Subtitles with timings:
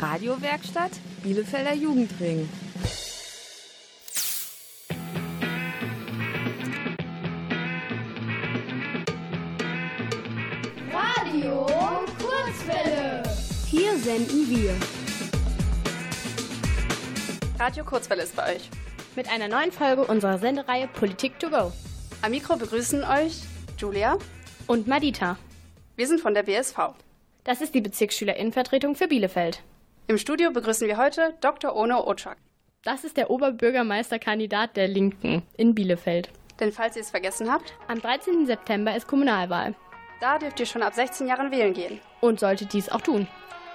[0.00, 2.48] Radiowerkstatt Bielefelder Jugendring.
[10.90, 11.66] Radio
[12.18, 13.22] Kurzwelle.
[13.66, 14.74] Hier senden wir.
[17.58, 18.70] Radio Kurzwelle ist bei euch.
[19.16, 21.72] Mit einer neuen Folge unserer Sendereihe Politik to go.
[22.22, 23.42] Am Mikro begrüßen euch
[23.76, 24.16] Julia
[24.66, 25.36] Und Madita.
[25.96, 26.94] Wir sind von der BSV.
[27.44, 29.62] Das ist die Bezirksschülerinnenvertretung für Bielefeld.
[30.06, 31.74] Im Studio begrüßen wir heute Dr.
[31.76, 32.38] Ono Otschak.
[32.82, 36.30] Das ist der Oberbürgermeisterkandidat der Linken in Bielefeld.
[36.58, 38.46] Denn falls ihr es vergessen habt, Am 13.
[38.46, 39.74] September ist Kommunalwahl.
[40.20, 42.00] da dürft ihr schon ab 16 Jahren wählen gehen.
[42.20, 43.26] Und sollte dies auch tun.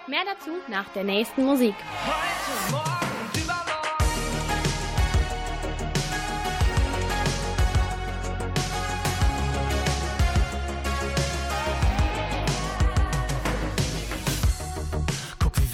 [0.07, 1.73] Mehr dazu nach der nächsten Musik.
[2.69, 2.94] Guck,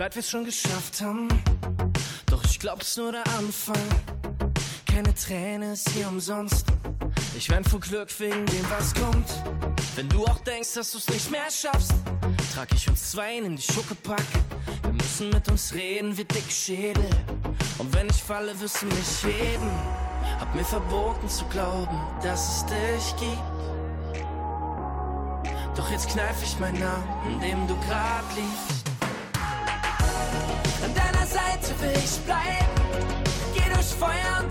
[0.02, 1.28] weit wir's schon geschafft haben.
[2.26, 3.78] Doch ich glaub, es ist nur der Anfang.
[4.88, 6.66] Keine Träne ist hier umsonst.
[7.38, 9.30] Ich wein vor Glück wegen dem, was kommt.
[9.96, 11.94] Wenn du auch denkst, dass du's nicht mehr schaffst,
[12.56, 14.26] trag ich uns zwei in die Schuckepack.
[14.82, 17.06] Wir müssen mit uns reden wie dicke Schädel.
[17.78, 19.70] Und wenn ich falle, wirst du mich heben.
[20.40, 24.18] Hab mir verboten zu glauben, dass es dich gibt.
[25.78, 28.81] Doch jetzt kneif ich meinen Namen, in dem du grad liegst.
[31.04, 32.76] Deiner Seite will ich bleiben.
[33.54, 34.51] Geh durch Feuer und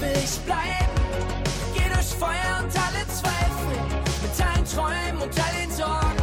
[0.00, 0.94] Will ich bleiben.
[1.74, 3.76] Geh durch Feuer und alle Zweifel.
[4.22, 6.19] Mit allen Träumen und all den Sorgen.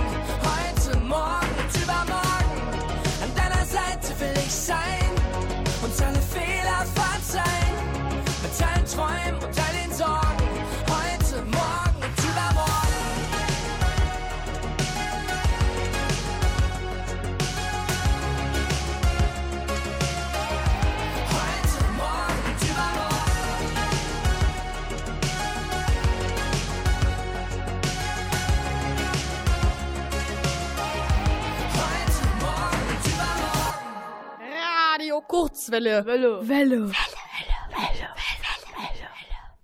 [35.27, 36.05] Kurzwelle.
[36.05, 36.47] Welle.
[36.47, 36.91] Welle.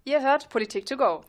[0.03, 1.23] Ihr hört Politik to go.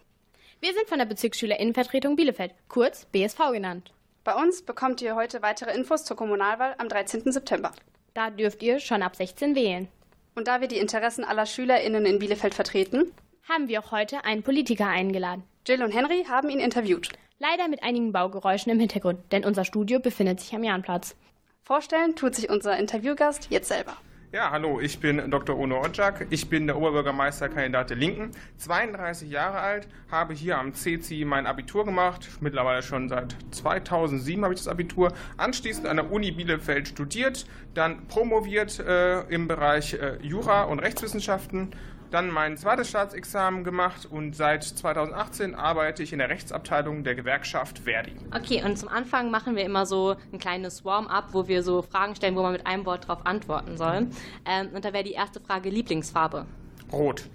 [0.61, 3.93] Wir sind von der Bezirksschülerinnenvertretung Bielefeld, kurz BSV genannt.
[4.25, 7.31] Bei uns bekommt ihr heute weitere Infos zur Kommunalwahl am 13.
[7.31, 7.71] September.
[8.15, 9.89] Da dürft ihr schon ab 16 wählen.
[10.35, 13.13] Und da wir die Interessen aller SchülerInnen in Bielefeld vertreten,
[13.49, 15.45] Haben wir auch heute einen Politiker eingeladen.
[15.67, 17.11] Jill und Henry haben ihn interviewt.
[17.39, 21.15] Leider mit einigen Baugeräuschen im Hintergrund, denn unser Studio befindet sich am Jahnplatz.
[21.63, 23.97] Vorstellen tut sich unser Interviewgast jetzt selber.
[24.35, 25.57] Ja, hallo, ich bin Dr.
[25.57, 26.27] Ono Odjak.
[26.31, 31.85] Ich bin der Oberbürgermeisterkandidat der Linken, 32 Jahre alt, habe hier am CC mein Abitur
[31.85, 37.47] gemacht, mittlerweile schon seit 2007 habe ich das Abitur, anschließend an der Uni Bielefeld studiert,
[37.75, 41.71] dann promoviert äh, im Bereich äh, Jura und Rechtswissenschaften,
[42.15, 47.81] dann mein zweites Staatsexamen gemacht und seit 2018 arbeite ich in der Rechtsabteilung der Gewerkschaft
[47.81, 48.13] Verdi.
[48.33, 52.15] Okay, und zum Anfang machen wir immer so ein kleines Warm-up, wo wir so Fragen
[52.15, 54.07] stellen, wo man mit einem Wort darauf antworten soll.
[54.47, 56.47] Ähm, und da wäre die erste Frage Lieblingsfarbe.
[56.93, 57.29] Rot.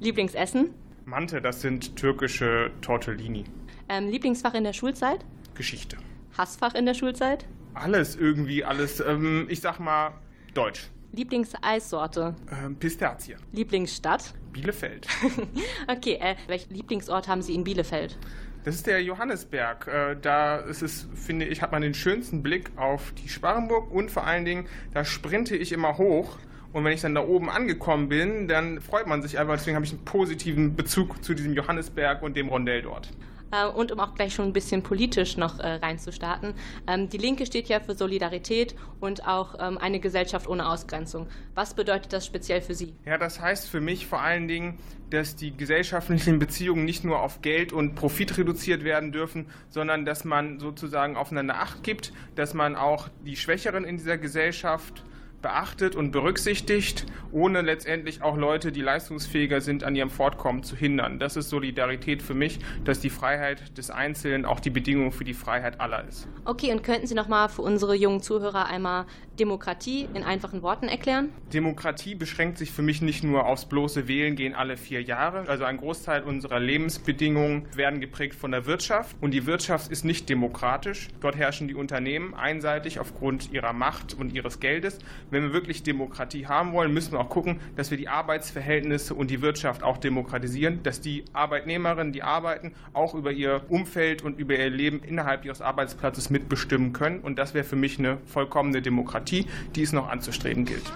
[0.00, 0.74] Lieblingsessen.
[1.06, 3.44] Mante, das sind türkische Tortellini.
[3.88, 5.24] Ähm, Lieblingsfach in der Schulzeit.
[5.54, 5.96] Geschichte.
[6.36, 7.46] Hassfach in der Schulzeit.
[7.72, 9.00] Alles irgendwie, alles.
[9.00, 10.12] Ähm, ich sag mal
[10.52, 10.90] Deutsch.
[11.12, 12.34] Lieblingseissorte.
[12.64, 13.36] Ähm, Pistazie.
[13.52, 14.34] Lieblingsstadt.
[14.52, 15.06] Bielefeld.
[15.88, 18.18] Okay, äh, welchen Lieblingsort haben Sie in Bielefeld?
[18.64, 19.86] Das ist der Johannesberg.
[19.86, 24.10] Äh, da ist es, finde ich, hat man den schönsten Blick auf die Sparrenburg und
[24.10, 26.38] vor allen Dingen, da sprinte ich immer hoch.
[26.72, 29.54] Und wenn ich dann da oben angekommen bin, dann freut man sich einfach.
[29.54, 33.10] Deswegen habe ich einen positiven Bezug zu diesem Johannesberg und dem Rondell dort.
[33.56, 36.54] Äh, und um auch gleich schon ein bisschen politisch noch äh, reinzustarten.
[36.86, 41.28] Ähm, die Linke steht ja für Solidarität und auch ähm, eine Gesellschaft ohne Ausgrenzung.
[41.54, 42.94] Was bedeutet das speziell für Sie?
[43.04, 44.78] Ja, das heißt für mich vor allen Dingen,
[45.10, 50.24] dass die gesellschaftlichen Beziehungen nicht nur auf Geld und Profit reduziert werden dürfen, sondern dass
[50.24, 55.04] man sozusagen aufeinander Acht gibt, dass man auch die Schwächeren in dieser Gesellschaft
[55.42, 61.18] beachtet und berücksichtigt, ohne letztendlich auch Leute, die leistungsfähiger sind, an ihrem Fortkommen zu hindern.
[61.18, 65.34] Das ist Solidarität für mich, dass die Freiheit des Einzelnen auch die Bedingung für die
[65.34, 66.26] Freiheit aller ist.
[66.44, 69.06] Okay, und könnten Sie noch mal für unsere jungen Zuhörer einmal
[69.38, 71.28] Demokratie in einfachen Worten erklären?
[71.52, 75.48] Demokratie beschränkt sich für mich nicht nur aufs bloße Wählen gehen alle vier Jahre.
[75.48, 80.28] Also ein Großteil unserer Lebensbedingungen werden geprägt von der Wirtschaft und die Wirtschaft ist nicht
[80.28, 81.08] demokratisch.
[81.20, 84.98] Dort herrschen die Unternehmen einseitig aufgrund ihrer Macht und ihres Geldes.
[85.30, 89.30] Wenn wir wirklich Demokratie haben wollen, müssen wir auch gucken, dass wir die Arbeitsverhältnisse und
[89.30, 94.56] die Wirtschaft auch demokratisieren, dass die Arbeitnehmerinnen, die arbeiten, auch über ihr Umfeld und über
[94.56, 97.20] ihr Leben innerhalb ihres Arbeitsplatzes mitbestimmen können.
[97.20, 100.92] Und das wäre für mich eine vollkommene Demokratie, die es noch anzustreben gilt.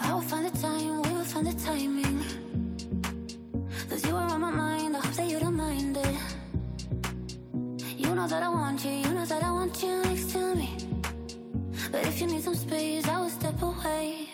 [0.00, 2.07] I will find the time, we will find the timing.
[4.08, 6.16] You are on my mind, I hope that you don't mind it.
[7.98, 10.70] You know that I want you, you know that I want you next to me.
[11.92, 14.30] But if you need some space, I will step away.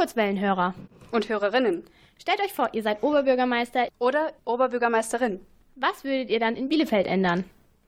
[0.00, 0.72] Kurzwellenhörer,
[1.12, 1.84] Und Hörerinnen
[2.18, 3.88] stellt euch vor, ihr seid Oberbürgermeister.
[3.98, 5.44] oder Oberbürgermeisterin.
[5.76, 7.44] Was würdet ihr dann in Bielefeld ändern?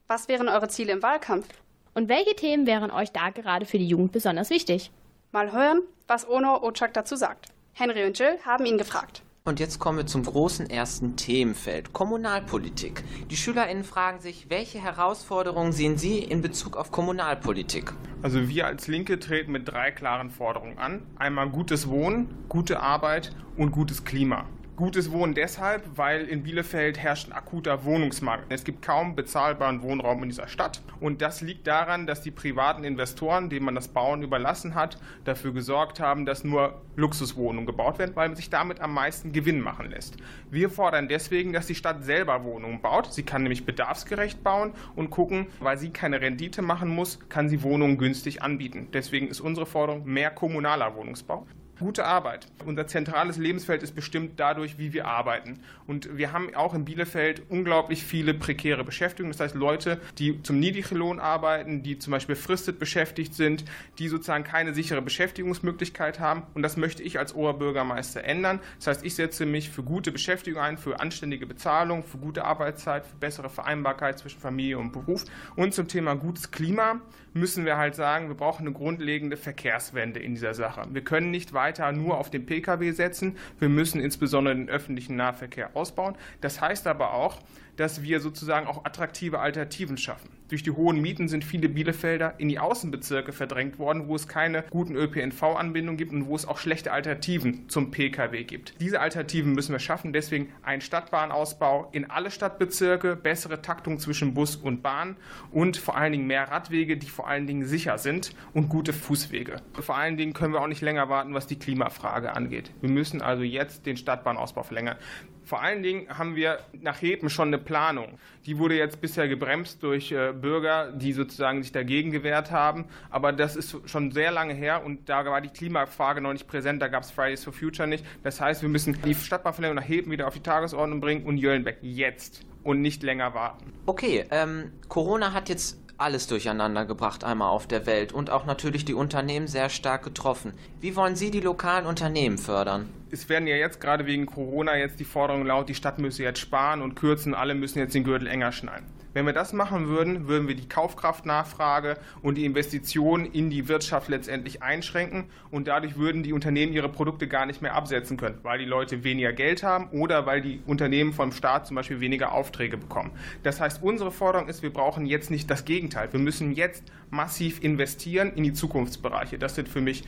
[0.09, 1.49] Was wären eure Ziele im Wahlkampf?
[1.95, 4.91] Und welche Themen wären euch da gerade für die Jugend besonders wichtig?
[5.31, 7.47] Mal hören, was Ono Ochak dazu sagt.
[7.73, 9.23] Henry und Jill haben ihn gefragt.
[9.45, 13.03] Und jetzt kommen wir zum großen ersten Themenfeld, Kommunalpolitik.
[13.29, 17.93] Die SchülerInnen fragen sich, welche Herausforderungen sehen Sie in Bezug auf Kommunalpolitik?
[18.23, 21.03] Also wir als Linke treten mit drei klaren Forderungen an.
[21.17, 24.47] Einmal gutes Wohnen, gute Arbeit und gutes Klima.
[24.75, 28.47] Gutes Wohnen deshalb, weil in Bielefeld herrscht ein akuter Wohnungsmangel.
[28.49, 30.81] Es gibt kaum bezahlbaren Wohnraum in dieser Stadt.
[30.99, 35.53] Und das liegt daran, dass die privaten Investoren, denen man das Bauen überlassen hat, dafür
[35.53, 39.91] gesorgt haben, dass nur Luxuswohnungen gebaut werden, weil man sich damit am meisten Gewinn machen
[39.91, 40.17] lässt.
[40.51, 43.13] Wir fordern deswegen, dass die Stadt selber Wohnungen baut.
[43.13, 47.63] Sie kann nämlich bedarfsgerecht bauen und gucken, weil sie keine Rendite machen muss, kann sie
[47.63, 48.89] Wohnungen günstig anbieten.
[48.95, 51.47] Deswegen ist unsere Forderung mehr kommunaler Wohnungsbau
[51.79, 52.47] gute Arbeit.
[52.65, 55.61] Unser zentrales Lebensfeld ist bestimmt dadurch, wie wir arbeiten.
[55.87, 59.33] Und wir haben auch in Bielefeld unglaublich viele prekäre Beschäftigungen.
[59.33, 63.65] Das heißt, Leute, die zum Niedriglohn arbeiten, die zum Beispiel befristet beschäftigt sind,
[63.99, 66.45] die sozusagen keine sichere Beschäftigungsmöglichkeit haben.
[66.55, 68.61] Und das möchte ich als Oberbürgermeister ändern.
[68.79, 73.07] Das heißt, ich setze mich für gute Beschäftigung ein, für anständige Bezahlung, für gute Arbeitszeit,
[73.07, 75.25] für bessere Vereinbarkeit zwischen Familie und Beruf.
[75.57, 77.01] Und zum Thema gutes Klima
[77.35, 80.87] müssen wir halt sagen, wir brauchen eine grundlegende Verkehrswende in dieser Sache.
[80.91, 83.37] Wir können nicht weiter nur auf den Pkw setzen.
[83.59, 86.17] Wir müssen insbesondere den öffentlichen Nahverkehr ausbauen.
[86.41, 87.39] Das heißt aber auch,
[87.77, 90.31] dass wir sozusagen auch attraktive Alternativen schaffen.
[90.49, 94.65] Durch die hohen Mieten sind viele Bielefelder in die Außenbezirke verdrängt worden, wo es keine
[94.69, 98.75] guten ÖPNV-Anbindungen gibt und wo es auch schlechte Alternativen zum Pkw gibt.
[98.79, 104.57] Diese Alternativen müssen wir schaffen, deswegen ein Stadtbahnausbau in alle Stadtbezirke, bessere Taktung zwischen Bus
[104.57, 105.17] und Bahn
[105.53, 109.57] und vor allen Dingen mehr Radwege, die vor allen Dingen sicher sind und gute Fußwege.
[109.81, 112.73] Vor allen Dingen können wir auch nicht länger warten, was die Klimafrage angeht.
[112.83, 114.99] Wir müssen also jetzt den Stadtbahnausbau verlängern.
[115.45, 118.19] Vor allen Dingen haben wir nach Heben schon eine Planung.
[118.47, 122.87] Die wurde jetzt bisher gebremst durch äh, Bürger, die sozusagen sich dagegen gewehrt haben.
[123.11, 126.81] Aber das ist schon sehr lange her und da war die Klimafrage noch nicht präsent.
[126.83, 128.05] Da gab es Fridays for Future nicht.
[128.23, 131.79] Das heißt, wir müssen die Stadtbahnverlängerung nach Heben wieder auf die Tagesordnung bringen und Jöllenbeck
[131.83, 133.73] jetzt und nicht länger warten.
[133.87, 138.85] Okay, ähm, Corona hat jetzt alles durcheinander gebracht einmal auf der Welt und auch natürlich
[138.85, 140.53] die Unternehmen sehr stark getroffen.
[140.81, 142.89] Wie wollen Sie die lokalen Unternehmen fördern?
[143.13, 146.41] es werden ja jetzt gerade wegen Corona jetzt die Forderungen laut, die Stadt müsse jetzt
[146.41, 148.87] sparen und kürzen, alle müssen jetzt den Gürtel enger schneiden.
[149.15, 154.09] Wenn wir das machen würden, würden wir die Kaufkraftnachfrage und die Investitionen in die Wirtschaft
[154.09, 158.59] letztendlich einschränken und dadurch würden die Unternehmen ihre Produkte gar nicht mehr absetzen können, weil
[158.59, 162.79] die Leute weniger Geld haben oder weil die Unternehmen vom Staat zum Beispiel weniger Aufträge
[162.79, 163.11] bekommen.
[163.43, 166.13] Das heißt, unsere Forderung ist, wir brauchen jetzt nicht das Gegenteil.
[166.13, 169.39] Wir müssen jetzt massiv investieren in die Zukunftsbereiche.
[169.39, 170.05] Das sind für mich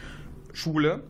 [0.55, 1.03] Schule,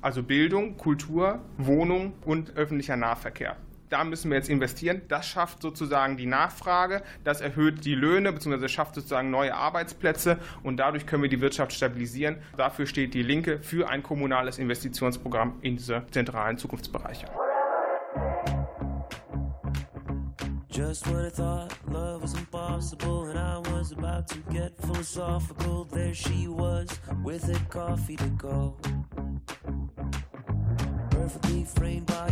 [0.00, 3.56] also Bildung, Kultur, Wohnung und öffentlicher Nahverkehr.
[3.92, 5.02] Da müssen wir jetzt investieren.
[5.08, 8.66] Das schafft sozusagen die Nachfrage, das erhöht die Löhne bzw.
[8.68, 12.38] schafft sozusagen neue Arbeitsplätze und dadurch können wir die Wirtschaft stabilisieren.
[12.56, 17.26] Dafür steht die Linke für ein kommunales Investitionsprogramm in diese zentralen Zukunftsbereiche.
[20.70, 26.14] Just when I thought love was impossible and I was about to get philosophical, there
[26.14, 26.88] she was
[27.22, 28.74] with a coffee to go.
[31.10, 32.31] Perfectly framed by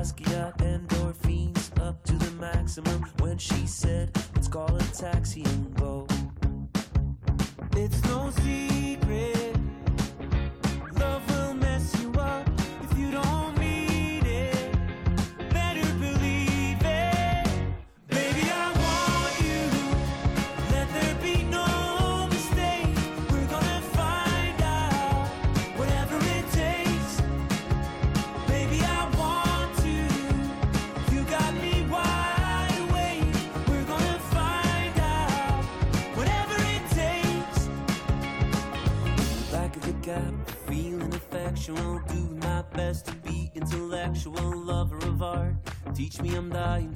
[0.00, 3.04] Basquiat, endorphins up to the maximum.
[3.18, 6.06] When she said, Let's call a taxi and go.
[7.76, 9.39] It's no secret.
[46.10, 46.89] Teach me, I'm dying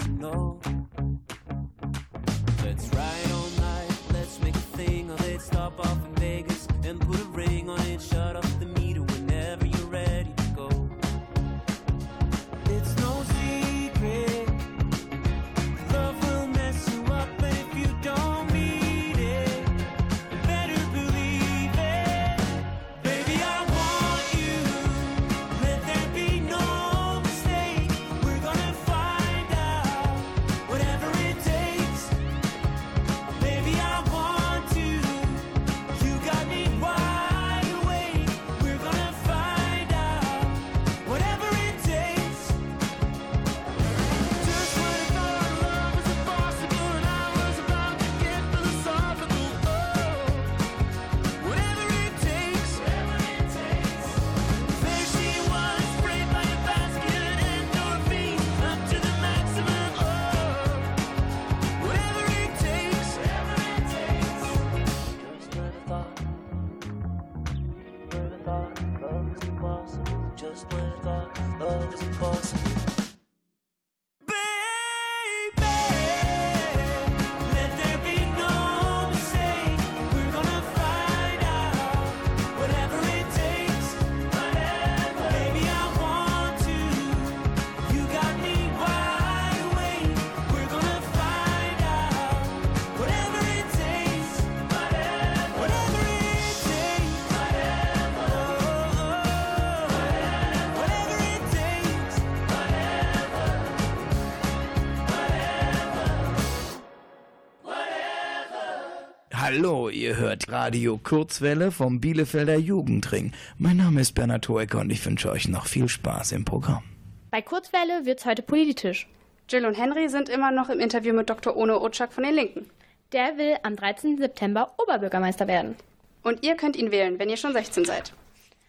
[110.04, 113.32] ihr hört Radio Kurzwelle vom Bielefelder Jugendring.
[113.56, 116.82] Mein Name ist Bernhard Hoecker und ich wünsche euch noch viel Spaß im Programm.
[117.30, 119.08] Bei Kurzwelle wird's heute politisch.
[119.48, 121.56] Jill und Henry sind immer noch im Interview mit Dr.
[121.56, 122.66] Ono Otschak von den Linken.
[123.12, 124.18] Der will am 13.
[124.18, 125.74] September Oberbürgermeister werden.
[126.22, 128.12] Und ihr könnt ihn wählen, wenn ihr schon 16 seid.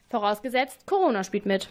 [0.09, 1.67] Vorausgesetzt, Corona spielt mit.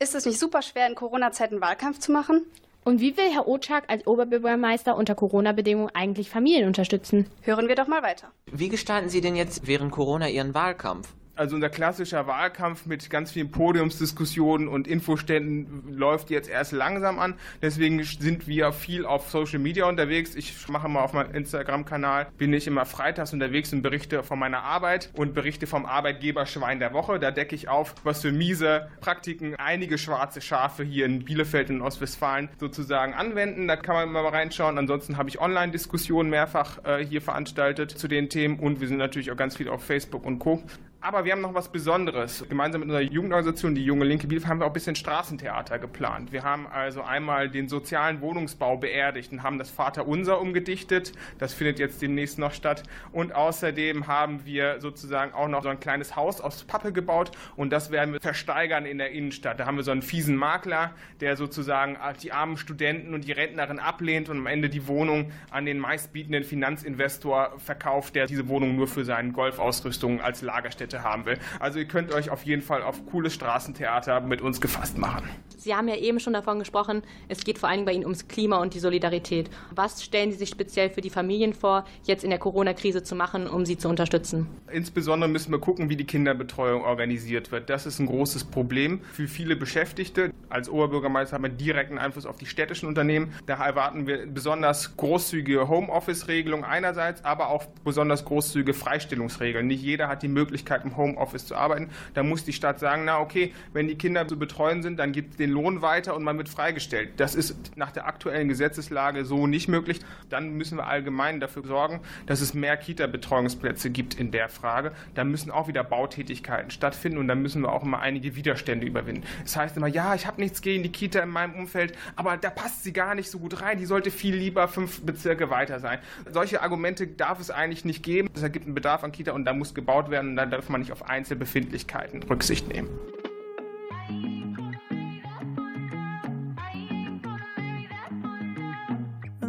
[0.00, 2.46] Ist es nicht super schwer, in Corona-Zeiten Wahlkampf zu machen?
[2.88, 7.26] Und wie will Herr Otschak als Oberbürgermeister unter Corona-Bedingungen eigentlich Familien unterstützen?
[7.42, 8.32] Hören wir doch mal weiter.
[8.50, 11.12] Wie gestalten Sie denn jetzt während Corona Ihren Wahlkampf?
[11.38, 17.34] Also unser klassischer Wahlkampf mit ganz vielen Podiumsdiskussionen und Infoständen läuft jetzt erst langsam an.
[17.62, 20.34] Deswegen sind wir viel auf Social Media unterwegs.
[20.34, 24.64] Ich mache mal auf meinem Instagram-Kanal, bin ich immer freitags unterwegs und berichte von meiner
[24.64, 27.20] Arbeit und berichte vom Arbeitgeberschwein der Woche.
[27.20, 31.82] Da decke ich auf, was für miese Praktiken einige schwarze Schafe hier in Bielefeld und
[31.82, 33.68] Ostwestfalen sozusagen anwenden.
[33.68, 34.76] Da kann man mal reinschauen.
[34.76, 39.30] Ansonsten habe ich Online-Diskussionen mehrfach äh, hier veranstaltet zu den Themen und wir sind natürlich
[39.30, 40.64] auch ganz viel auf Facebook und Co.
[41.00, 42.44] Aber wir haben noch was Besonderes.
[42.48, 46.32] Gemeinsam mit unserer Jugendorganisation, die Junge Linke Bielefeld, haben wir auch ein bisschen Straßentheater geplant.
[46.32, 51.12] Wir haben also einmal den sozialen Wohnungsbau beerdigt und haben das Vaterunser umgedichtet.
[51.38, 52.82] Das findet jetzt demnächst noch statt.
[53.12, 57.70] Und außerdem haben wir sozusagen auch noch so ein kleines Haus aus Pappe gebaut und
[57.70, 59.60] das werden wir versteigern in der Innenstadt.
[59.60, 60.90] Da haben wir so einen fiesen Makler,
[61.20, 65.64] der sozusagen die armen Studenten und die Rentnerin ablehnt und am Ende die Wohnung an
[65.64, 71.26] den meistbietenden Finanzinvestor verkauft, der diese Wohnung nur für seine Golfausrüstung als Lagerstätte Auftritte haben
[71.26, 71.38] will.
[71.60, 75.28] Also ihr könnt euch auf jeden Fall auf cooles Straßentheater mit uns gefasst machen.
[75.56, 78.58] Sie haben ja eben schon davon gesprochen, es geht vor allem bei Ihnen ums Klima
[78.58, 79.50] und die Solidarität.
[79.74, 83.46] Was stellen Sie sich speziell für die Familien vor, jetzt in der Corona-Krise zu machen,
[83.48, 84.46] um sie zu unterstützen?
[84.70, 87.68] Insbesondere müssen wir gucken, wie die Kinderbetreuung organisiert wird.
[87.68, 90.32] Das ist ein großes Problem für viele Beschäftigte.
[90.48, 93.34] Als Oberbürgermeister haben wir direkten Einfluss auf die städtischen Unternehmen.
[93.46, 99.66] Da erwarten wir besonders großzügige Homeoffice-Regelungen einerseits, aber auch besonders großzügige Freistellungsregeln.
[99.66, 101.90] Nicht jeder hat die Möglichkeit, im Homeoffice zu arbeiten.
[102.14, 105.32] Da muss die Stadt sagen, na okay, wenn die Kinder zu betreuen sind, dann gibt
[105.32, 107.10] es den Lohn weiter und man wird freigestellt.
[107.18, 110.00] Das ist nach der aktuellen Gesetzeslage so nicht möglich.
[110.28, 114.92] Dann müssen wir allgemein dafür sorgen, dass es mehr Kita-Betreuungsplätze gibt in der Frage.
[115.14, 119.24] Da müssen auch wieder Bautätigkeiten stattfinden und da müssen wir auch immer einige Widerstände überwinden.
[119.42, 122.50] Das heißt immer, ja, ich habe nichts gegen die Kita in meinem Umfeld, aber da
[122.50, 123.78] passt sie gar nicht so gut rein.
[123.78, 125.98] Die sollte viel lieber fünf Bezirke weiter sein.
[126.30, 128.28] Solche Argumente darf es eigentlich nicht geben.
[128.34, 130.80] Es gibt einen Bedarf an Kita und da muss gebaut werden und da darf man
[130.80, 132.88] nicht auf Einzelbefindlichkeiten Rücksicht nehmen.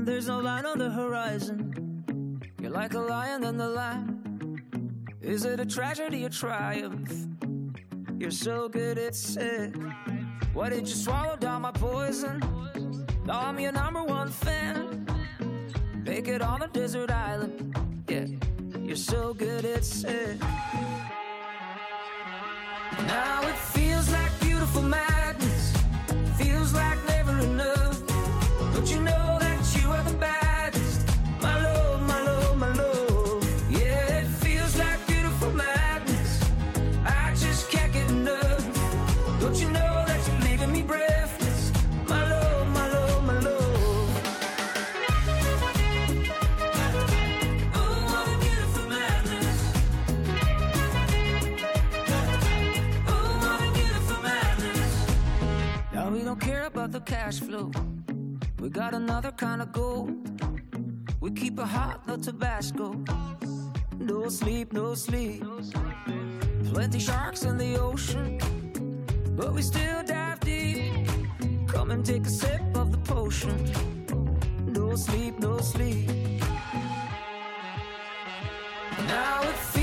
[0.06, 2.42] There's no line on the horizon.
[2.62, 4.58] You're like a lion in the lamb.
[5.22, 7.12] Is it a tragedy or triumph?
[8.18, 9.74] You're so good, it's sick.
[10.54, 12.40] Why did you swallow down my poison?
[13.26, 15.08] Now I'm your number one fan.
[16.04, 17.78] Naked on a desert island.
[18.10, 18.26] Yeah,
[18.80, 20.38] you're so good, it's sick.
[20.42, 20.99] It
[24.12, 25.74] like beautiful madness.
[26.38, 28.02] Feels like never enough.
[28.74, 29.39] Don't you know
[57.30, 57.70] cash flow.
[58.60, 60.10] We got another kind of gold.
[61.22, 62.96] We keep it hot, no Tabasco.
[64.00, 65.44] No sleep, no sleep.
[66.72, 68.40] Plenty sharks in the ocean,
[69.38, 71.08] but we still dive deep.
[71.68, 73.58] Come and take a sip of the potion.
[74.66, 76.10] No sleep, no sleep.
[79.08, 79.79] Now it feels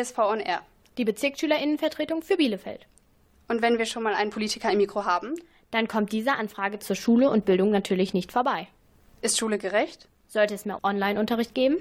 [0.00, 0.62] BSV on Air.
[0.96, 2.86] Die Bezirksschülerinnenvertretung für Bielefeld.
[3.48, 5.34] Und wenn wir schon mal einen Politiker im Mikro haben,
[5.70, 8.66] dann kommt diese Anfrage zur Schule und Bildung natürlich nicht vorbei.
[9.20, 10.08] Ist Schule gerecht?
[10.26, 11.76] Sollte es mehr Online-Unterricht geben?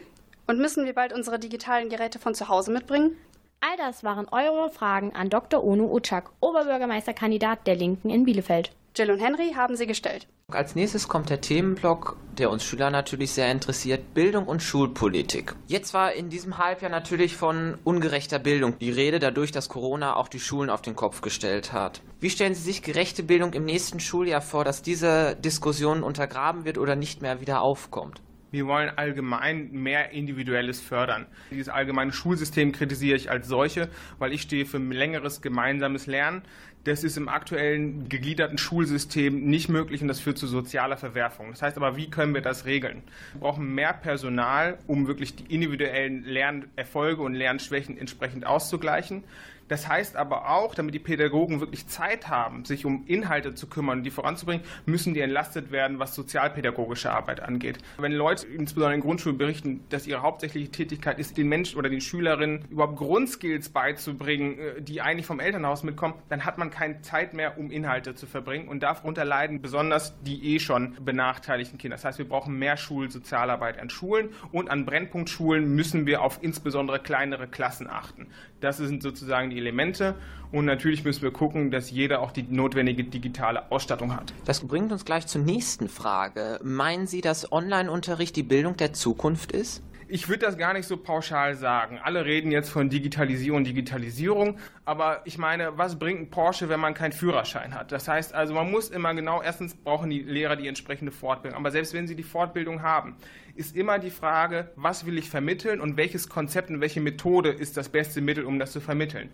[0.47, 3.15] Und müssen wir bald unsere digitalen Geräte von zu Hause mitbringen?
[3.61, 5.63] All das waren eure Fragen an Dr.
[5.63, 8.71] Onu Utschak, Oberbürgermeisterkandidat der Linken in Bielefeld.
[8.97, 10.27] Jill und Henry haben sie gestellt.
[10.51, 15.53] Als nächstes kommt der Themenblock, der uns Schüler natürlich sehr interessiert, Bildung und Schulpolitik.
[15.67, 20.27] Jetzt war in diesem Halbjahr natürlich von ungerechter Bildung die Rede, dadurch, dass Corona auch
[20.27, 22.01] die Schulen auf den Kopf gestellt hat.
[22.19, 26.79] Wie stellen Sie sich gerechte Bildung im nächsten Schuljahr vor, dass diese Diskussion untergraben wird
[26.79, 28.19] oder nicht mehr wieder aufkommt?
[28.51, 31.27] Wir wollen allgemein mehr Individuelles fördern.
[31.51, 36.41] Dieses allgemeine Schulsystem kritisiere ich als solche, weil ich stehe für längeres gemeinsames Lernen.
[36.85, 41.51] Das ist im aktuellen gegliederten Schulsystem nicht möglich und das führt zu sozialer Verwerfung.
[41.51, 43.03] Das heißt aber, wie können wir das regeln?
[43.33, 49.23] Wir brauchen mehr Personal, um wirklich die individuellen Lernerfolge und Lernschwächen entsprechend auszugleichen.
[49.69, 53.99] Das heißt aber auch, damit die Pädagogen wirklich Zeit haben, sich um Inhalte zu kümmern
[53.99, 57.77] und die voranzubringen, müssen die entlastet werden, was sozialpädagogische Arbeit angeht.
[57.97, 62.01] Wenn Leute, insbesondere in Grundschulen, berichten, dass ihre hauptsächliche Tätigkeit ist, den Menschen oder den
[62.01, 67.33] Schülerinnen überhaupt Grundskills beizubringen, äh, die eigentlich vom Elternhaus mitkommen, dann hat man keine Zeit
[67.33, 71.95] mehr, um Inhalte zu verbringen und darunter leiden besonders die eh schon benachteiligten Kinder.
[71.95, 76.99] Das heißt, wir brauchen mehr Schulsozialarbeit an Schulen und an Brennpunktschulen müssen wir auf insbesondere
[76.99, 78.27] kleinere Klassen achten.
[78.61, 80.15] Das sind sozusagen die Elemente.
[80.51, 84.33] Und natürlich müssen wir gucken, dass jeder auch die notwendige digitale Ausstattung hat.
[84.45, 86.59] Das bringt uns gleich zur nächsten Frage.
[86.63, 89.83] Meinen Sie, dass Online-Unterricht die Bildung der Zukunft ist?
[90.11, 91.99] Ich würde das gar nicht so pauschal sagen.
[92.03, 96.95] Alle reden jetzt von Digitalisierung, Digitalisierung, aber ich meine, was bringt ein Porsche, wenn man
[96.95, 97.91] keinen Führerschein hat?
[97.91, 101.69] Das heißt also, man muss immer genau, erstens brauchen die Lehrer die entsprechende Fortbildung, aber
[101.69, 103.17] selbst wenn sie die Fortbildung haben,
[103.53, 107.77] ist immer die Frage, was will ich vermitteln und welches Konzept und welche Methode ist
[107.77, 109.29] das beste Mittel, um das zu vermitteln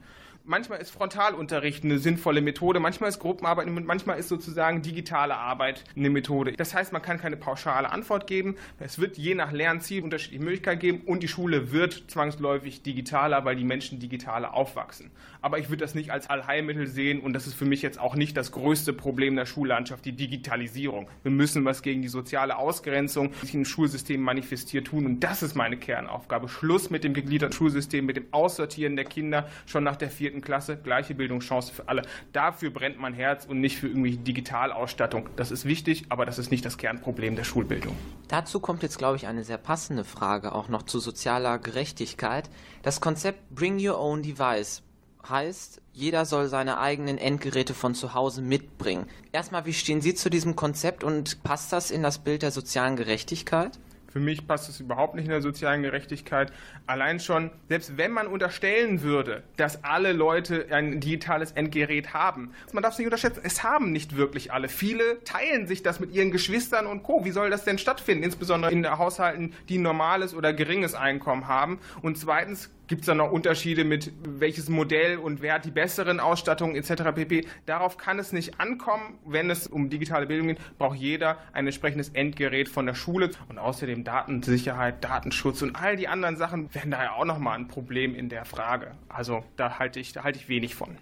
[0.45, 5.83] manchmal ist Frontalunterricht eine sinnvolle Methode, manchmal ist Gruppenarbeit und manchmal ist sozusagen digitale Arbeit
[5.95, 6.53] eine Methode.
[6.53, 8.55] Das heißt, man kann keine pauschale Antwort geben.
[8.79, 13.55] Es wird je nach Lernziel unterschiedliche Möglichkeiten geben und die Schule wird zwangsläufig digitaler, weil
[13.55, 15.11] die Menschen digitaler aufwachsen.
[15.45, 18.15] Aber ich würde das nicht als Allheilmittel sehen und das ist für mich jetzt auch
[18.15, 21.07] nicht das größte Problem der Schullandschaft, die Digitalisierung.
[21.21, 25.43] Wir müssen was gegen die soziale Ausgrenzung, die sich im Schulsystem manifestiert, tun und das
[25.43, 26.49] ist meine Kernaufgabe.
[26.49, 30.77] Schluss mit dem gegliederten Schulsystem, mit dem Aussortieren der Kinder schon nach der vierten Klasse,
[30.77, 32.01] gleiche Bildungschance für alle.
[32.33, 35.29] Dafür brennt mein Herz und nicht für irgendwelche Digitalausstattung.
[35.35, 37.95] Das ist wichtig, aber das ist nicht das Kernproblem der Schulbildung.
[38.29, 42.49] Dazu kommt jetzt, glaube ich, eine sehr passende Frage auch noch zu sozialer Gerechtigkeit.
[42.81, 44.81] Das Konzept Bring Your Own Device
[45.29, 49.07] heißt, jeder soll seine eigenen Endgeräte von zu Hause mitbringen.
[49.31, 52.95] Erstmal, wie stehen Sie zu diesem Konzept und passt das in das Bild der sozialen
[52.95, 53.79] Gerechtigkeit?
[54.15, 56.53] Für mich passt es überhaupt nicht in der sozialen Gerechtigkeit.
[56.87, 62.81] Allein schon, selbst wenn man unterstellen würde, dass alle Leute ein digitales Endgerät haben, man
[62.81, 64.69] darf es nicht unterschätzen, es haben nicht wirklich alle.
[64.69, 67.25] Viele teilen sich das mit ihren Geschwistern und Co.
[67.25, 68.23] Wie soll das denn stattfinden?
[68.23, 71.79] Insbesondere in Haushalten, die ein normales oder geringes Einkommen haben.
[72.01, 76.19] Und zweitens Gibt es da noch Unterschiede mit welches Modell und wer hat die besseren
[76.19, 77.15] Ausstattungen etc.
[77.15, 77.47] pp.
[77.65, 79.17] Darauf kann es nicht ankommen.
[79.25, 83.31] Wenn es um digitale Bildung geht, braucht jeder ein entsprechendes Endgerät von der Schule.
[83.49, 88.13] Und außerdem Datensicherheit, Datenschutz und all die anderen Sachen werden daher auch nochmal ein Problem
[88.13, 88.91] in der Frage.
[89.09, 90.97] Also da halte ich, da halte ich wenig von.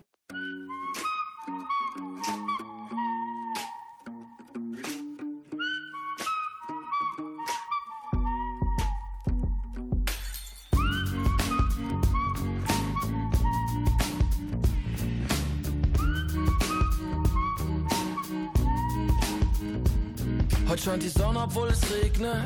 [20.83, 22.43] Scheint die Sonne, obwohl es regnet.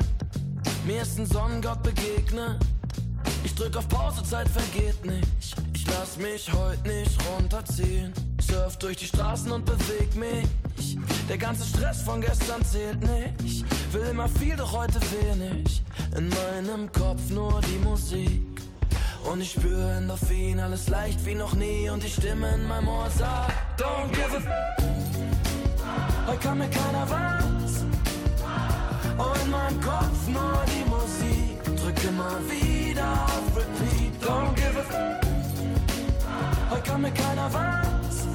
[0.86, 2.58] Mir ist ein Sonnengott begegnet.
[3.44, 5.56] Ich drück auf Pause, Zeit vergeht nicht.
[5.74, 8.14] Ich lass mich heute nicht runterziehen.
[8.40, 10.98] Surf durch die Straßen und beweg mich.
[11.28, 13.66] Der ganze Stress von gestern zählt nicht.
[13.92, 15.82] Will immer viel, doch heute wenig.
[16.16, 18.62] In meinem Kopf nur die Musik.
[19.32, 21.90] Und ich spüre Endorphin, alles leicht wie noch nie.
[21.90, 24.46] Und die Stimme in meinem Ohr sagt: Don't give a f.
[26.28, 27.57] Heute kann mir keiner was.
[29.18, 31.64] Und in meinem Kopf nur die Musik.
[31.82, 34.14] Drück immer wieder auf Repeat.
[34.22, 34.92] Don't give a f
[36.70, 38.28] Heute kann mir keiner was.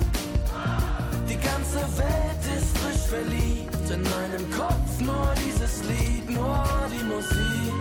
[1.29, 3.91] Die ganze Welt ist frisch verliebt.
[3.91, 7.75] In meinem Kopf nur dieses Lied, nur die Musik.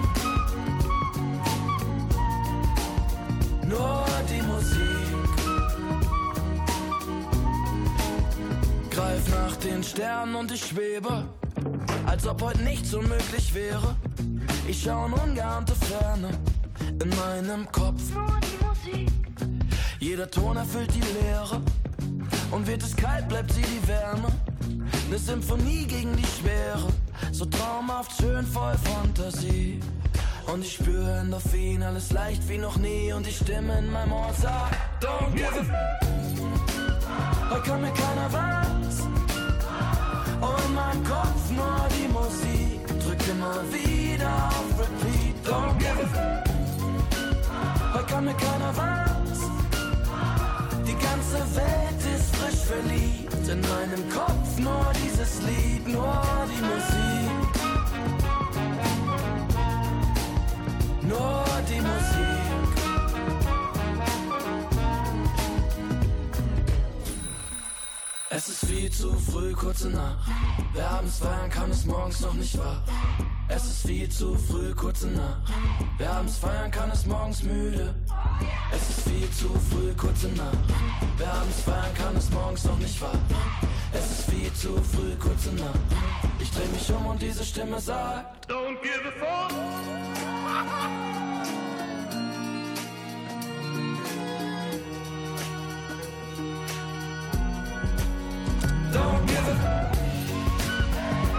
[3.67, 4.91] Nur die Musik.
[8.91, 11.25] Greif nach den Sternen und ich schwebe
[12.11, 13.95] als ob heute nichts unmöglich wäre.
[14.67, 16.29] Ich schau in ungeahnte Ferne,
[17.01, 18.01] in meinem Kopf.
[19.99, 21.61] Jeder Ton erfüllt die Leere
[22.51, 24.27] und wird es kalt, bleibt sie die Wärme.
[25.09, 26.87] Ne Symphonie gegen die Schwere,
[27.31, 29.79] so traumhaft schön voll Fantasie.
[30.47, 34.33] Und ich spüre Endorphin, alles leicht wie noch nie und die Stimme in meinem Ohr
[34.33, 35.99] sagt, don't give a
[37.51, 39.30] Heute kann mir keiner was.
[40.41, 46.43] Und in meinem Kopf nur die Musik, drück immer wieder auf Repeat, don't give a
[47.93, 49.39] Heute kann mir keiner was.
[50.87, 57.51] Die ganze Welt ist frisch verliebt, in meinem Kopf nur dieses Lied, nur die Musik.
[61.03, 62.40] Nur die Musik.
[68.33, 70.17] Es ist viel zu früh, kurze Nacht.
[70.73, 72.79] Wer abends feiern kann, ist morgens noch nicht wach.
[73.49, 75.41] Es ist viel zu früh, kurze Nacht.
[75.97, 77.93] Wer abends feiern kann, ist morgens müde.
[78.73, 80.57] Es ist viel zu früh, kurze Nacht.
[81.17, 83.19] Wer abends feiern kann, ist morgens noch nicht wach.
[83.91, 85.79] Es ist viel zu früh, kurze Nacht.
[86.39, 91.01] Ich dreh mich um und diese Stimme sagt: Don't give a fuck.
[98.93, 99.55] Don't give a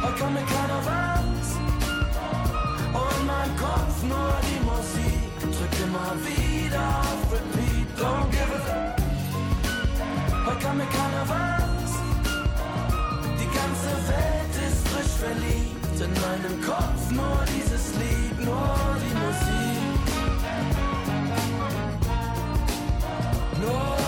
[0.02, 1.46] Heute kann mir keiner was.
[2.98, 5.30] Und in meinem Kopf nur die Musik.
[5.40, 7.88] Drück immer wieder auf Repeat.
[7.98, 8.94] Don't give a
[10.46, 11.90] Heute kann mir keiner was.
[13.40, 16.00] Die ganze Welt ist frisch verliebt.
[16.00, 19.72] In meinem Kopf nur dieses Lied, nur die Musik.
[23.60, 24.01] Nur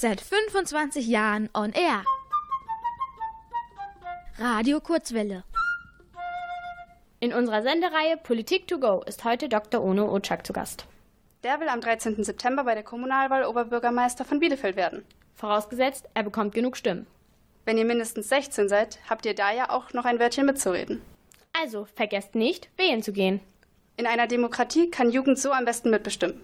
[0.00, 2.02] Seit 25 Jahren on air.
[4.38, 5.44] Radio Kurzwelle.
[7.18, 9.84] In unserer Sendereihe Politik to go ist heute Dr.
[9.84, 10.86] Ono Otschak zu Gast.
[11.44, 12.24] Der will am 13.
[12.24, 15.04] September bei der Kommunalwahl Oberbürgermeister von Bielefeld werden.
[15.34, 17.06] Vorausgesetzt, er bekommt genug Stimmen.
[17.66, 21.02] Wenn ihr mindestens 16 seid, habt ihr da ja auch noch ein Wörtchen mitzureden.
[21.52, 23.40] Also vergesst nicht, wählen zu gehen.
[23.98, 26.40] In einer Demokratie kann Jugend so am besten mitbestimmen.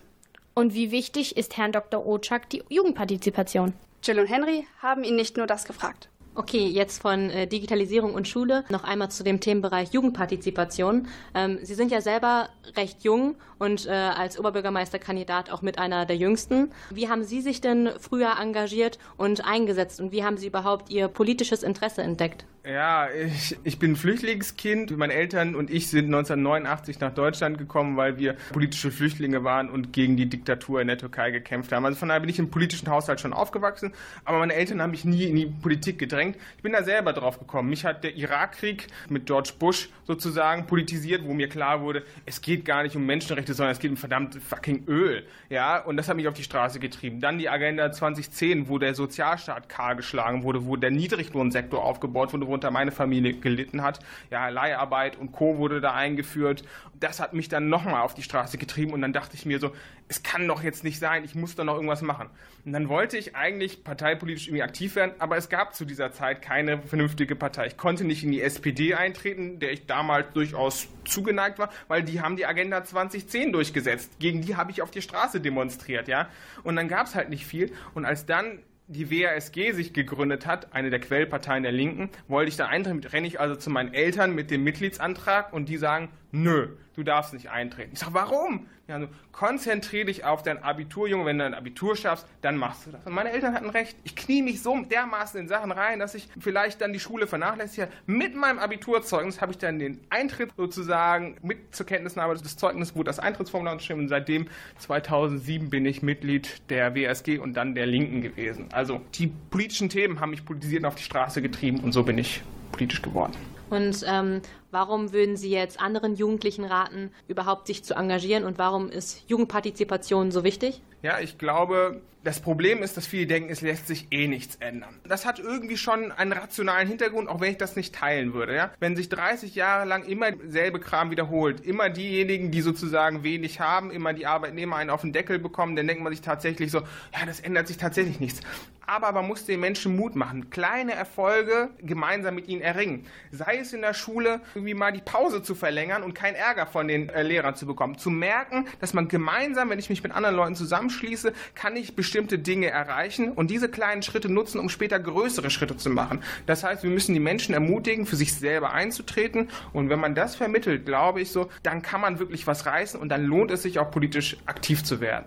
[0.58, 2.06] Und wie wichtig ist Herrn Dr.
[2.06, 3.74] Otschak die Jugendpartizipation?
[4.02, 6.08] Jill und Henry haben ihn nicht nur das gefragt.
[6.34, 11.08] Okay, jetzt von äh, Digitalisierung und Schule noch einmal zu dem Themenbereich Jugendpartizipation.
[11.34, 16.16] Ähm, Sie sind ja selber recht jung und äh, als Oberbürgermeisterkandidat auch mit einer der
[16.16, 16.72] jüngsten.
[16.88, 21.08] Wie haben Sie sich denn früher engagiert und eingesetzt und wie haben Sie überhaupt Ihr
[21.08, 22.46] politisches Interesse entdeckt?
[22.68, 24.96] Ja, ich, ich bin Flüchtlingskind.
[24.96, 29.92] Meine Eltern und ich sind 1989 nach Deutschland gekommen, weil wir politische Flüchtlinge waren und
[29.92, 31.84] gegen die Diktatur in der Türkei gekämpft haben.
[31.84, 33.92] Also von daher bin ich im politischen Haushalt schon aufgewachsen,
[34.24, 36.36] aber meine Eltern haben mich nie in die Politik gedrängt.
[36.56, 37.70] Ich bin da selber drauf gekommen.
[37.70, 42.64] Mich hat der Irakkrieg mit George Bush sozusagen politisiert, wo mir klar wurde, es geht
[42.64, 45.24] gar nicht um Menschenrechte, sondern es geht um verdammt fucking Öl.
[45.50, 47.20] Ja, und das hat mich auf die Straße getrieben.
[47.20, 52.55] Dann die Agenda 2010, wo der Sozialstaat kahl geschlagen wurde, wo der Niedriglohnsektor aufgebaut wurde,
[52.56, 54.00] worunter meine Familie gelitten hat.
[54.30, 55.58] Ja, Leiharbeit und Co.
[55.58, 56.64] wurde da eingeführt.
[56.98, 59.72] Das hat mich dann nochmal auf die Straße getrieben und dann dachte ich mir so,
[60.08, 62.30] es kann doch jetzt nicht sein, ich muss da noch irgendwas machen.
[62.64, 66.40] Und dann wollte ich eigentlich parteipolitisch irgendwie aktiv werden, aber es gab zu dieser Zeit
[66.40, 67.66] keine vernünftige Partei.
[67.66, 72.22] Ich konnte nicht in die SPD eintreten, der ich damals durchaus zugeneigt war, weil die
[72.22, 74.18] haben die Agenda 2010 durchgesetzt.
[74.18, 76.28] Gegen die habe ich auf die Straße demonstriert, ja.
[76.62, 77.72] Und dann gab es halt nicht viel.
[77.94, 82.56] Und als dann die WASG sich gegründet hat, eine der Quellparteien der Linken, wollte ich
[82.56, 86.68] da eintreten, renne ich also zu meinen Eltern mit dem Mitgliedsantrag und die sagen, nö,
[86.94, 87.90] du darfst nicht eintreten.
[87.92, 88.66] Ich sage, warum?
[88.88, 92.86] Ja, so, konzentrier dich auf dein Abitur, Junge, wenn du dein Abitur schaffst, dann machst
[92.86, 93.04] du das.
[93.04, 93.96] Und meine Eltern hatten recht.
[94.04, 97.88] Ich knie mich so dermaßen in Sachen rein, dass ich vielleicht dann die Schule vernachlässige.
[98.06, 103.02] Mit meinem Abiturzeugnis habe ich dann den Eintritt sozusagen mit zur Kenntnisnahme des Zeugnisses, wo
[103.02, 104.46] das Eintrittsformular unterschrieben und seitdem
[104.78, 108.68] 2007 bin ich Mitglied der WSG und dann der Linken gewesen.
[108.72, 112.18] Also die politischen Themen haben mich politisiert und auf die Straße getrieben und so bin
[112.18, 113.32] ich politisch geworden.
[113.68, 114.42] Und ähm,
[114.76, 120.30] warum würden Sie jetzt anderen Jugendlichen raten, überhaupt sich zu engagieren und warum ist Jugendpartizipation
[120.30, 120.82] so wichtig?
[121.00, 124.98] Ja, ich glaube, das Problem ist, dass viele denken, es lässt sich eh nichts ändern.
[125.08, 128.54] Das hat irgendwie schon einen rationalen Hintergrund, auch wenn ich das nicht teilen würde.
[128.54, 128.72] Ja?
[128.80, 133.92] Wenn sich 30 Jahre lang immer derselbe Kram wiederholt, immer diejenigen, die sozusagen wenig haben,
[133.92, 137.24] immer die Arbeitnehmer einen auf den Deckel bekommen, dann denkt man sich tatsächlich so, ja,
[137.24, 138.40] das ändert sich tatsächlich nichts.
[138.88, 143.06] Aber man muss den Menschen Mut machen, kleine Erfolge gemeinsam mit ihnen erringen.
[143.32, 146.88] Sei es in der Schule, irgendwie mal die Pause zu verlängern und keinen Ärger von
[146.88, 147.98] den äh, Lehrern zu bekommen.
[147.98, 152.38] Zu merken, dass man gemeinsam, wenn ich mich mit anderen Leuten zusammenschließe, kann ich bestimmte
[152.40, 156.20] Dinge erreichen und diese kleinen Schritte nutzen, um später größere Schritte zu machen.
[156.46, 160.34] Das heißt, wir müssen die Menschen ermutigen, für sich selber einzutreten und wenn man das
[160.34, 163.78] vermittelt, glaube ich so, dann kann man wirklich was reißen und dann lohnt es sich
[163.78, 165.26] auch politisch aktiv zu werden.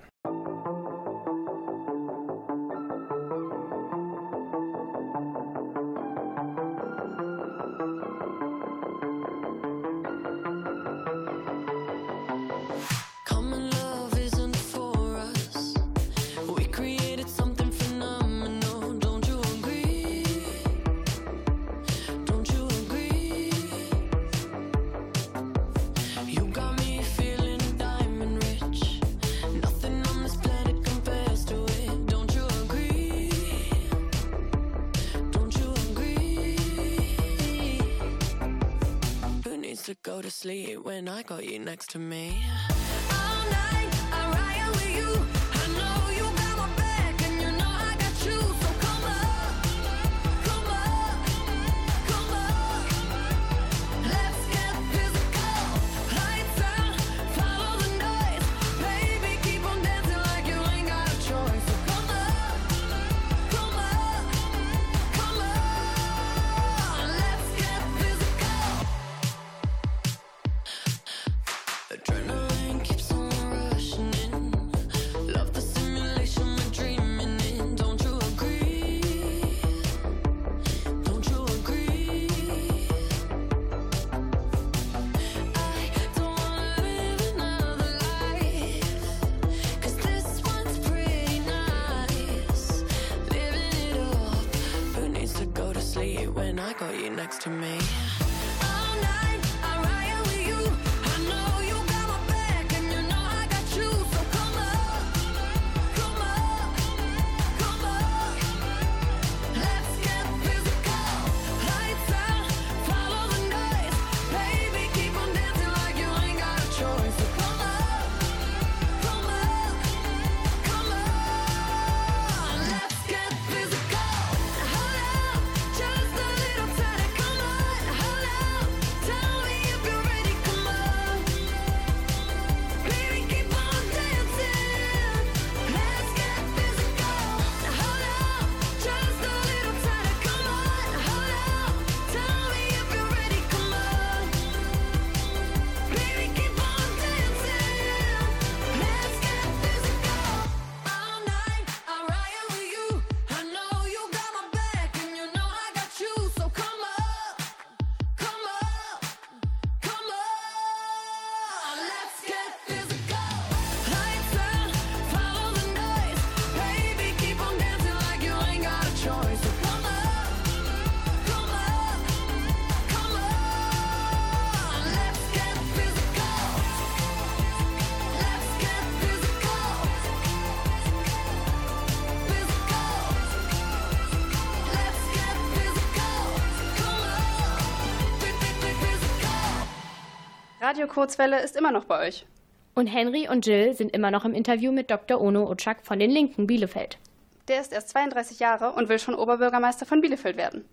[190.69, 192.27] Radio Kurzwelle ist immer noch bei euch.
[192.75, 195.19] Und Henry und Jill sind immer noch im Interview mit Dr.
[195.19, 196.99] Ono Otschak von den Linken Bielefeld.
[197.47, 200.65] Der ist erst 32 Jahre und will schon Oberbürgermeister von Bielefeld werden.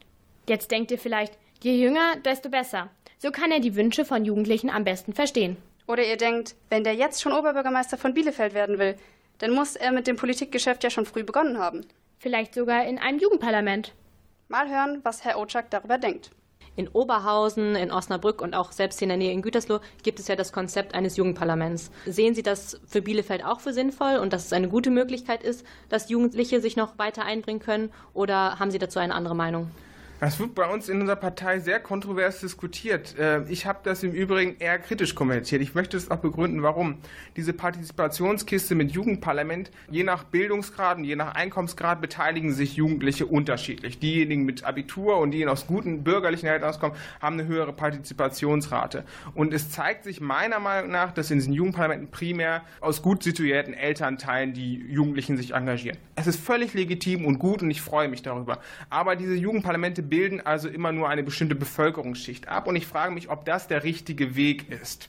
[0.47, 2.91] Jetzt denkt ihr vielleicht, je jünger, desto besser.
[3.17, 5.57] So kann er die Wünsche von Jugendlichen am besten verstehen.
[5.87, 8.97] Oder ihr denkt, wenn der jetzt schon Oberbürgermeister von Bielefeld werden will,
[9.39, 11.87] dann muss er mit dem Politikgeschäft ja schon früh begonnen haben.
[12.19, 13.95] Vielleicht sogar in einem Jugendparlament.
[14.49, 16.33] Mal hören, was Herr Otschak darüber denkt.
[16.77, 20.37] In Oberhausen, in Osnabrück und auch selbst in der Nähe in Gütersloh gibt es ja
[20.37, 21.91] das Konzept eines Jugendparlaments.
[22.05, 25.65] Sehen Sie das für Bielefeld auch für sinnvoll und dass es eine gute Möglichkeit ist,
[25.89, 27.91] dass Jugendliche sich noch weiter einbringen können?
[28.13, 29.71] Oder haben Sie dazu eine andere Meinung?
[30.19, 33.19] Das wird bei uns in unserer Partei sehr kontrovers diskutiert.
[33.19, 35.61] Äh, Ich habe das im Übrigen eher kritisch kommentiert.
[35.61, 36.97] Ich möchte es auch begründen, warum.
[37.37, 43.99] Diese Partizipationskiste mit Jugendparlament, je nach Bildungsgrad und je nach Einkommensgrad beteiligen sich Jugendliche unterschiedlich.
[43.99, 49.05] Diejenigen mit Abitur und diejenigen aus guten bürgerlichen Eltern kommen, haben eine höhere Partizipationsrate.
[49.35, 53.75] Und es zeigt sich meiner Meinung nach, dass in diesen Jugendparlamenten primär aus gut situierten
[53.75, 55.99] Elternteilen die Jugendlichen sich engagieren.
[56.15, 58.61] Es ist völlig legitim und gut und ich freue mich darüber.
[58.89, 63.31] Aber diese Jugendparlamente bilden also immer nur eine bestimmte Bevölkerungsschicht ab und ich frage mich,
[63.31, 65.09] ob das der richtige Weg ist.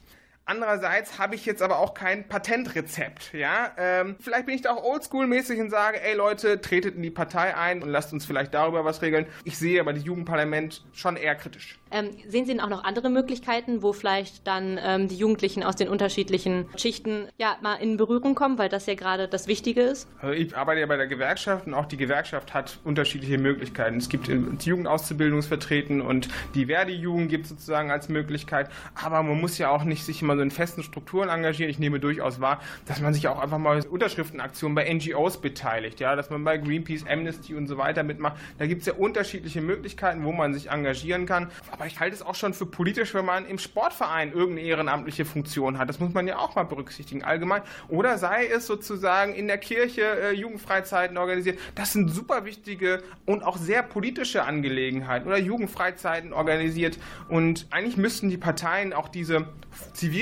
[0.50, 3.34] Andererseits habe ich jetzt aber auch kein Patentrezept.
[3.34, 3.72] Ja?
[3.78, 7.54] Ähm, vielleicht bin ich da auch oldschool-mäßig und sage, ey Leute, tretet in die Partei
[7.54, 9.26] ein und lasst uns vielleicht darüber was regeln.
[9.44, 11.78] Ich sehe aber das Jugendparlament schon eher kritisch.
[11.92, 15.76] Ähm, sehen Sie denn auch noch andere Möglichkeiten, wo vielleicht dann ähm, die Jugendlichen aus
[15.76, 20.08] den unterschiedlichen Schichten ja mal in Berührung kommen, weil das ja gerade das Wichtige ist?
[20.22, 23.98] Also ich arbeite ja bei der Gewerkschaft und auch die Gewerkschaft hat unterschiedliche Möglichkeiten.
[23.98, 28.70] Es gibt die Jugendauszubildungsvertreten und die Verdi-Jugend gibt es sozusagen als Möglichkeit.
[28.96, 31.70] Aber man muss ja auch nicht sich immer so in festen Strukturen engagieren.
[31.70, 36.16] Ich nehme durchaus wahr, dass man sich auch einfach mal Unterschriftenaktionen bei NGOs beteiligt, ja,
[36.16, 38.38] dass man bei Greenpeace, Amnesty und so weiter mitmacht.
[38.58, 41.50] Da gibt es ja unterschiedliche Möglichkeiten, wo man sich engagieren kann.
[41.72, 45.78] Aber ich halte es auch schon für politisch, wenn man im Sportverein irgendeine ehrenamtliche Funktion
[45.78, 45.90] hat.
[45.90, 47.62] Das muss man ja auch mal berücksichtigen, allgemein.
[47.90, 51.60] Oder sei es sozusagen in der Kirche äh, Jugendfreizeiten organisiert.
[51.76, 55.28] Das sind super wichtige und auch sehr politische Angelegenheiten.
[55.28, 56.98] Oder Jugendfreizeiten organisiert.
[57.30, 59.48] Und eigentlich müssten die Parteien auch diese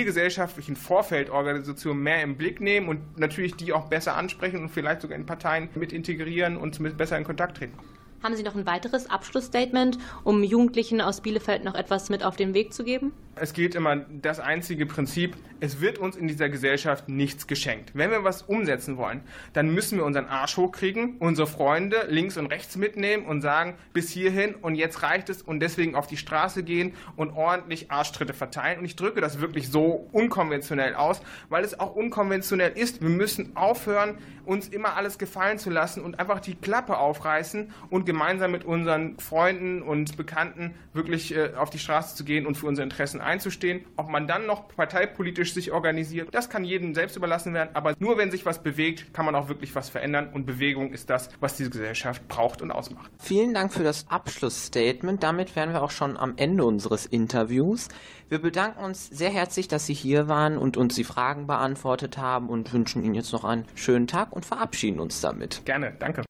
[0.06, 5.18] zivilgesellschaftlichen Vorfeldorganisationen mehr im Blick nehmen und natürlich die auch besser ansprechen und vielleicht sogar
[5.18, 7.78] in Parteien mit integrieren und besser in Kontakt treten.
[8.22, 12.54] Haben Sie noch ein weiteres Abschlussstatement, um Jugendlichen aus Bielefeld noch etwas mit auf den
[12.54, 13.14] Weg zu geben?
[13.38, 17.92] Es gilt immer das einzige Prinzip, es wird uns in dieser Gesellschaft nichts geschenkt.
[17.94, 19.22] Wenn wir was umsetzen wollen,
[19.52, 24.10] dann müssen wir unseren Arsch hochkriegen, unsere Freunde links und rechts mitnehmen und sagen, bis
[24.10, 28.80] hierhin und jetzt reicht es und deswegen auf die Straße gehen und ordentlich Arschtritte verteilen.
[28.80, 33.02] Und ich drücke das wirklich so unkonventionell aus, weil es auch unkonventionell ist.
[33.02, 38.06] Wir müssen aufhören, uns immer alles gefallen zu lassen und einfach die Klappe aufreißen und
[38.06, 42.68] gemeinsam mit unseren Freunden und Bekannten wirklich äh, auf die Straße zu gehen und für
[42.68, 43.86] unsere Interessen einzustehen.
[43.98, 47.70] Ob man dann noch parteipolitisch sich organisiert, das kann jedem selbst überlassen werden.
[47.74, 50.30] Aber nur wenn sich was bewegt, kann man auch wirklich was verändern.
[50.34, 53.12] Und Bewegung ist das, was diese Gesellschaft braucht und ausmacht.
[53.20, 55.24] Vielen Dank für das Abschlussstatement.
[55.24, 57.90] Damit wären wir auch schon am Ende unseres Interviews.
[58.30, 62.50] Wir bedanken uns sehr herzlich, dass Sie hier waren und uns die Fragen beantwortet haben
[62.50, 65.64] und wünschen Ihnen jetzt noch einen schönen Tag und verabschieden uns damit.
[65.66, 66.24] Gerne, danke.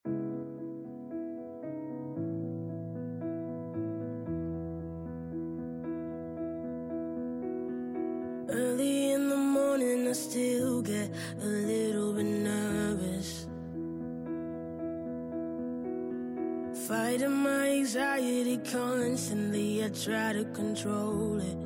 [18.35, 21.57] Anxiety constantly, I try to control it.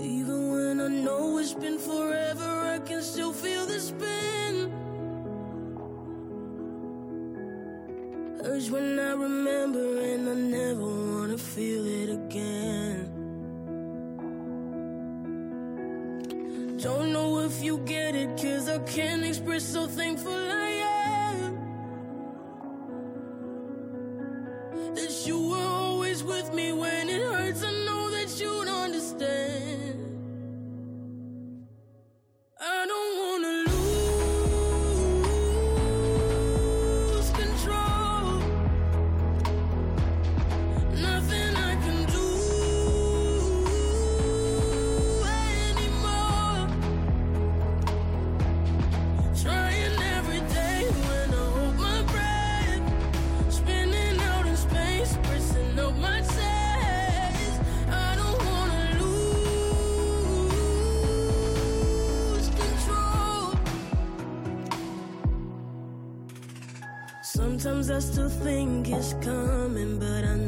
[0.00, 4.72] Even when I know it's been forever, I can still feel the spin.
[8.44, 13.08] Urge when I remember, and I never wanna feel it again.
[16.78, 20.71] Don't know if you get it, cause I can't express how thankful I
[67.90, 70.41] I still think it's coming, but I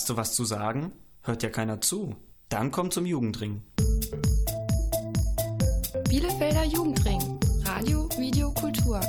[0.00, 0.92] Hast du was zu sagen?
[1.20, 2.16] Hört ja keiner zu.
[2.48, 3.60] Dann komm zum Jugendring.
[6.08, 7.20] Bielefelder Jugendring.
[7.66, 8.98] Radio, Video, Kultur.
[8.98, 9.02] I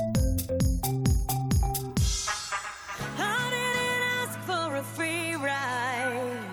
[3.53, 6.43] didn't ask for a free ride.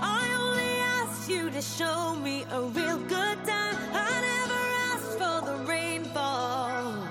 [0.00, 3.76] I only asked you to show me a real good time.
[3.92, 4.62] I never
[4.92, 7.02] asked for the rainfall.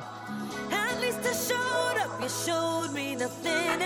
[0.72, 2.22] At least I showed up.
[2.22, 3.82] You showed me nothing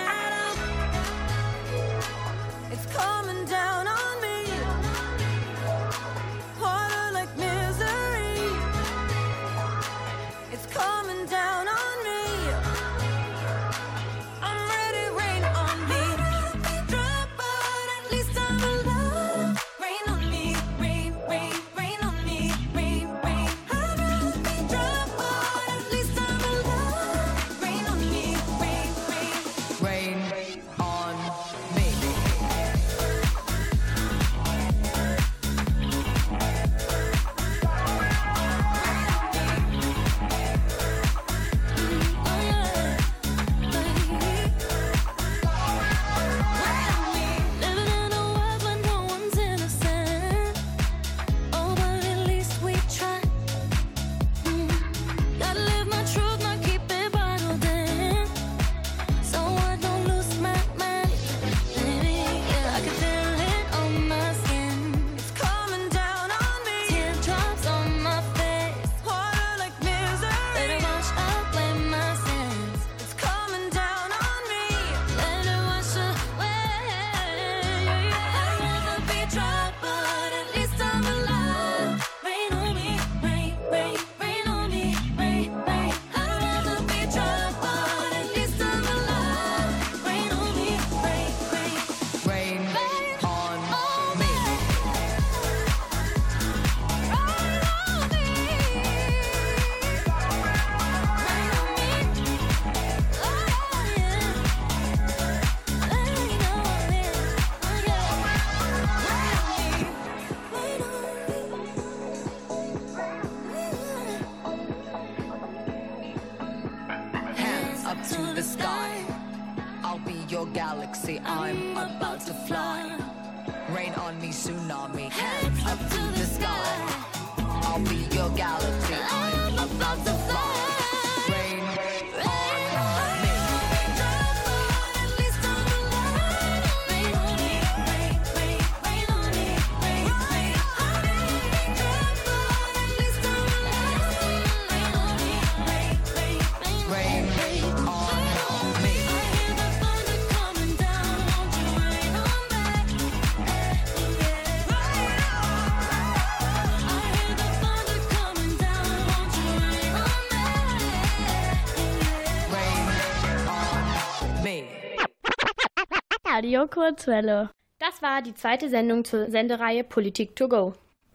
[166.65, 167.51] Radio Kurzwelle.
[167.79, 170.73] Das war die zweite Sendung zur Sendereihe Politik to go.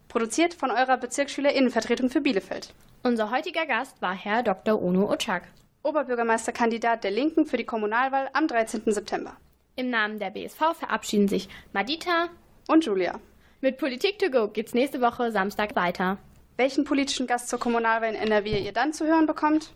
[0.09, 2.73] Produziert von eurer Bezirksschülerinnenvertretung für Bielefeld.
[3.03, 4.81] Unser heutiger Gast war Herr Dr.
[4.81, 5.49] Ono Otschak.
[5.83, 8.83] Oberbürgermeisterkandidat der Linken für die Kommunalwahl am 13.
[8.87, 9.37] September.
[9.75, 12.29] Im Namen der BSV verabschieden sich Madita
[12.69, 13.19] und Julia.
[13.61, 16.19] Mit Politik to go geht's nächste Woche Samstag weiter.
[16.59, 19.73] Welchen politischen Gast zur Kommunalwahl in NRW ihr dann zu hören bekommt?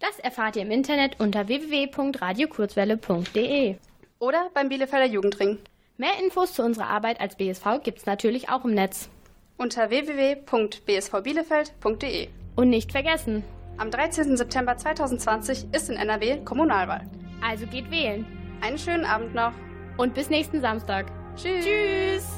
[0.00, 3.76] Das erfahrt ihr im Internet unter www.radiokurzwelle.de.
[4.22, 5.58] Oder beim Bielefelder Jugendring.
[5.96, 9.08] Mehr Infos zu unserer Arbeit als BSV gibt's natürlich auch im Netz.
[9.58, 12.28] Unter www.bsvbielefeld.de.
[12.54, 13.42] Und nicht vergessen,
[13.78, 14.36] am 13.
[14.36, 17.10] September 2020 ist in NRW Kommunalwahl.
[17.44, 18.24] Also geht wählen.
[18.60, 19.54] Einen schönen Abend noch.
[19.96, 21.06] Und bis nächsten Samstag.
[21.34, 21.64] Tschüss.
[21.64, 22.28] Tschüss.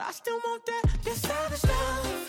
[0.00, 0.82] But I still want that.
[1.04, 2.19] Your savage love.